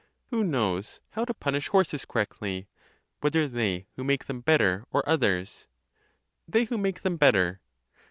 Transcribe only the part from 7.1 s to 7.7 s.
better.